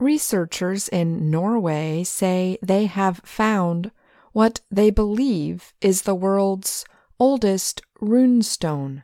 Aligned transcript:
Researchers 0.00 0.88
in 0.88 1.28
Norway 1.28 2.04
say 2.04 2.56
they 2.62 2.86
have 2.86 3.20
found 3.24 3.90
what 4.32 4.60
they 4.70 4.90
believe 4.90 5.72
is 5.80 6.02
the 6.02 6.14
world's 6.14 6.84
oldest 7.18 7.82
runestone, 8.00 9.02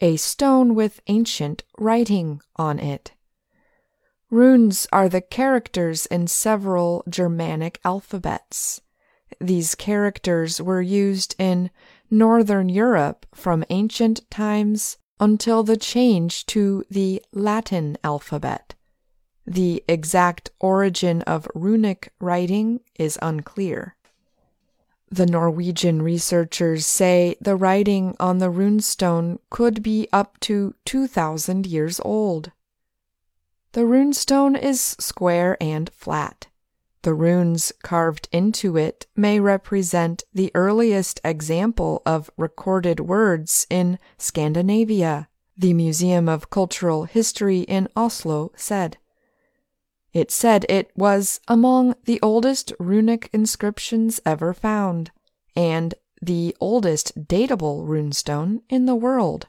a 0.00 0.16
stone 0.16 0.74
with 0.74 1.00
ancient 1.06 1.62
writing 1.78 2.40
on 2.56 2.80
it. 2.80 3.12
Runes 4.30 4.88
are 4.92 5.08
the 5.08 5.20
characters 5.20 6.06
in 6.06 6.26
several 6.26 7.04
Germanic 7.08 7.80
alphabets. 7.84 8.80
These 9.40 9.76
characters 9.76 10.60
were 10.60 10.82
used 10.82 11.36
in 11.38 11.70
Northern 12.10 12.68
Europe 12.68 13.24
from 13.32 13.64
ancient 13.70 14.28
times 14.30 14.96
until 15.20 15.62
the 15.62 15.76
change 15.76 16.44
to 16.46 16.84
the 16.90 17.22
Latin 17.32 17.96
alphabet. 18.02 18.74
The 19.50 19.82
exact 19.88 20.50
origin 20.60 21.22
of 21.22 21.48
runic 21.54 22.12
writing 22.20 22.80
is 22.98 23.18
unclear. 23.22 23.96
The 25.10 25.24
Norwegian 25.24 26.02
researchers 26.02 26.84
say 26.84 27.34
the 27.40 27.56
writing 27.56 28.14
on 28.20 28.38
the 28.38 28.50
runestone 28.50 29.38
could 29.48 29.82
be 29.82 30.06
up 30.12 30.38
to 30.40 30.74
2,000 30.84 31.66
years 31.66 31.98
old. 32.04 32.52
The 33.72 33.86
runestone 33.86 34.54
is 34.54 34.82
square 35.00 35.56
and 35.62 35.88
flat. 35.94 36.48
The 37.00 37.14
runes 37.14 37.72
carved 37.82 38.28
into 38.30 38.76
it 38.76 39.06
may 39.16 39.40
represent 39.40 40.24
the 40.34 40.52
earliest 40.54 41.22
example 41.24 42.02
of 42.04 42.30
recorded 42.36 43.00
words 43.00 43.66
in 43.70 43.98
Scandinavia, 44.18 45.30
the 45.56 45.72
Museum 45.72 46.28
of 46.28 46.50
Cultural 46.50 47.04
History 47.04 47.60
in 47.60 47.88
Oslo 47.96 48.52
said. 48.54 48.98
It 50.12 50.30
said 50.30 50.64
it 50.68 50.90
was 50.96 51.40
among 51.48 51.94
the 52.04 52.20
oldest 52.22 52.72
runic 52.78 53.28
inscriptions 53.32 54.20
ever 54.24 54.54
found, 54.54 55.10
and 55.54 55.94
the 56.20 56.56
oldest 56.60 57.26
datable 57.26 57.86
runestone 57.86 58.62
in 58.68 58.86
the 58.86 58.96
world. 58.96 59.48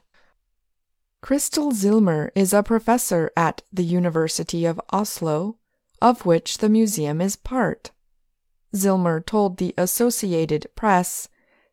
Kristel 1.22 1.72
Zilmer 1.72 2.30
is 2.34 2.52
a 2.52 2.62
professor 2.62 3.30
at 3.36 3.62
the 3.72 3.84
University 3.84 4.64
of 4.64 4.80
Oslo, 4.90 5.56
of 6.00 6.24
which 6.24 6.58
the 6.58 6.68
museum 6.68 7.20
is 7.20 7.36
part. 7.36 7.90
Zilmer 8.74 9.24
told 9.24 9.56
the 9.56 9.74
Associated 9.76 10.66
Press, 10.74 11.28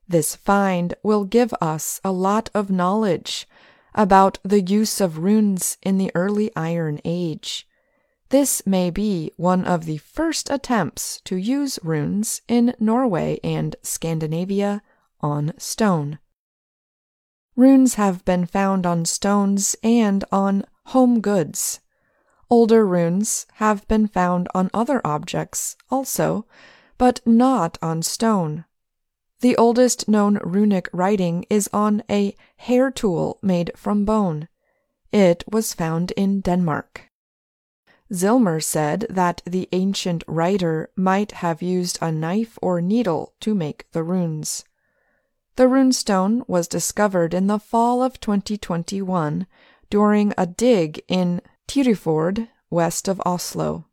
This 0.08 0.36
find 0.36 0.96
will 1.04 1.24
give 1.24 1.54
us 1.62 2.02
a 2.04 2.12
lot 2.12 2.50
of 2.54 2.70
knowledge 2.70 3.48
about 3.94 4.40
the 4.44 4.62
use 4.62 5.00
of 5.00 5.20
runes 5.20 5.78
in 5.82 5.98
the 5.98 6.12
early 6.14 6.52
Iron 6.56 7.00
Age. 7.06 7.67
This 8.30 8.66
may 8.66 8.90
be 8.90 9.32
one 9.38 9.64
of 9.64 9.86
the 9.86 9.98
first 9.98 10.50
attempts 10.50 11.22
to 11.22 11.38
use 11.38 11.80
runes 11.82 12.42
in 12.50 12.76
Norway 12.78 13.40
and 13.42 13.76
Scandinavia 13.84 14.82
on 15.22 15.54
stone. 15.58 16.20
Runes 17.56 17.94
have 17.96 18.26
been 18.26 18.46
found 18.46 18.86
on 18.86 19.06
stones 19.06 19.78
and 19.82 20.26
on 20.32 20.66
home 20.88 21.22
goods. 21.22 21.80
Older 22.50 22.86
runes 22.86 23.48
have 23.56 23.88
been 23.88 24.08
found 24.08 24.50
on 24.54 24.70
other 24.74 25.00
objects 25.06 25.78
also, 25.90 26.46
but 26.98 27.22
not 27.26 27.78
on 27.82 28.02
stone. 28.02 28.66
The 29.40 29.56
oldest 29.56 30.10
known 30.10 30.38
runic 30.44 30.90
writing 30.92 31.46
is 31.50 31.70
on 31.72 32.04
a 32.10 32.36
hair 32.58 32.92
tool 32.92 33.40
made 33.42 33.72
from 33.76 34.04
bone. 34.04 34.50
It 35.12 35.44
was 35.50 35.74
found 35.74 36.12
in 36.12 36.42
Denmark. 36.42 37.07
Zilmer 38.12 38.64
said 38.64 39.06
that 39.10 39.42
the 39.46 39.68
ancient 39.72 40.24
writer 40.28 40.90
might 40.96 41.34
have 41.34 41.62
used 41.62 42.00
a 42.02 42.12
knife 42.12 42.58
or 42.62 42.82
needle 42.82 43.34
to 43.42 43.54
make 43.54 43.86
the 43.92 44.04
runes. 44.04 44.64
The 45.58 45.68
runestone 45.68 46.48
was 46.48 46.68
discovered 46.68 47.34
in 47.34 47.48
the 47.48 47.60
fall 47.60 48.02
of 48.02 48.20
2021 48.20 49.48
during 49.90 50.34
a 50.38 50.46
dig 50.46 51.02
in 51.08 51.42
Tyrifjord, 51.68 52.48
west 52.70 53.08
of 53.08 53.22
Oslo. 53.26 53.86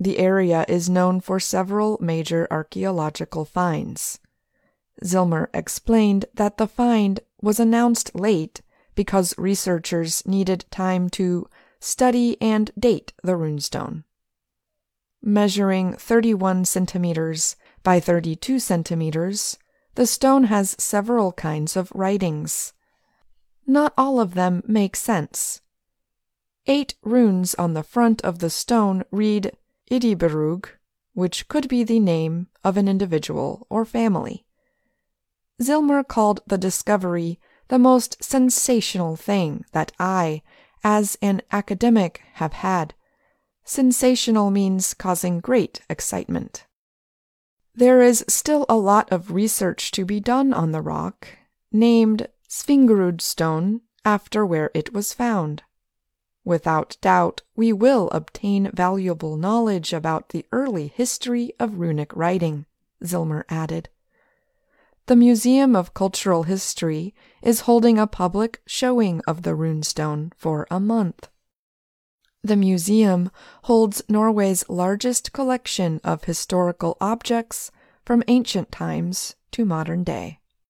The 0.00 0.18
area 0.18 0.64
is 0.68 0.90
known 0.90 1.20
for 1.20 1.38
several 1.38 1.98
major 2.00 2.48
archaeological 2.50 3.44
finds. 3.44 4.18
Zilmer 5.04 5.48
explained 5.54 6.24
that 6.34 6.56
the 6.56 6.66
find 6.66 7.20
was 7.40 7.60
announced 7.60 8.14
late 8.14 8.62
because 8.94 9.38
researchers 9.38 10.26
needed 10.26 10.64
time 10.70 11.08
to 11.10 11.48
study 11.82 12.36
and 12.40 12.70
date 12.78 13.12
the 13.22 13.32
runestone. 13.32 14.04
Measuring 15.22 15.94
31 15.94 16.64
centimeters 16.64 17.56
by 17.82 18.00
32 18.00 18.58
centimeters, 18.58 19.58
the 19.94 20.06
stone 20.06 20.44
has 20.44 20.76
several 20.78 21.32
kinds 21.32 21.76
of 21.76 21.92
writings. 21.94 22.72
Not 23.66 23.92
all 23.96 24.20
of 24.20 24.34
them 24.34 24.62
make 24.66 24.96
sense. 24.96 25.60
Eight 26.66 26.94
runes 27.02 27.54
on 27.56 27.74
the 27.74 27.82
front 27.82 28.22
of 28.22 28.38
the 28.38 28.50
stone 28.50 29.04
read 29.10 29.52
Idiberug, 29.90 30.68
which 31.12 31.48
could 31.48 31.68
be 31.68 31.84
the 31.84 32.00
name 32.00 32.48
of 32.64 32.76
an 32.76 32.88
individual 32.88 33.66
or 33.68 33.84
family. 33.84 34.46
Zilmer 35.60 36.06
called 36.06 36.40
the 36.46 36.58
discovery 36.58 37.38
the 37.68 37.78
most 37.78 38.22
sensational 38.22 39.16
thing 39.16 39.64
that 39.72 39.92
I, 39.98 40.42
as 40.84 41.16
an 41.22 41.42
academic, 41.52 42.22
have 42.34 42.52
had. 42.54 42.94
Sensational 43.64 44.50
means 44.50 44.94
causing 44.94 45.40
great 45.40 45.80
excitement. 45.88 46.66
There 47.74 48.02
is 48.02 48.24
still 48.28 48.66
a 48.68 48.76
lot 48.76 49.10
of 49.10 49.32
research 49.32 49.92
to 49.92 50.04
be 50.04 50.20
done 50.20 50.52
on 50.52 50.72
the 50.72 50.82
rock, 50.82 51.28
named 51.70 52.28
Svingerud 52.48 53.20
stone 53.20 53.80
after 54.04 54.44
where 54.44 54.70
it 54.74 54.92
was 54.92 55.14
found. 55.14 55.62
Without 56.44 56.96
doubt, 57.00 57.42
we 57.54 57.72
will 57.72 58.10
obtain 58.10 58.70
valuable 58.72 59.36
knowledge 59.36 59.92
about 59.92 60.30
the 60.30 60.44
early 60.50 60.88
history 60.88 61.52
of 61.58 61.78
runic 61.78 62.14
writing, 62.16 62.66
Zilmer 63.02 63.44
added. 63.48 63.88
The 65.12 65.16
Museum 65.16 65.76
of 65.76 65.92
Cultural 65.92 66.44
History 66.44 67.14
is 67.42 67.68
holding 67.68 67.98
a 67.98 68.06
public 68.06 68.62
showing 68.64 69.20
of 69.26 69.42
the 69.42 69.50
runestone 69.50 70.32
for 70.38 70.66
a 70.70 70.80
month. 70.80 71.28
The 72.42 72.56
museum 72.56 73.30
holds 73.64 74.02
Norway's 74.08 74.66
largest 74.70 75.34
collection 75.34 76.00
of 76.02 76.24
historical 76.24 76.96
objects 76.98 77.70
from 78.06 78.24
ancient 78.26 78.72
times 78.72 79.36
to 79.50 79.66
modern 79.66 80.02
day. 80.02 80.40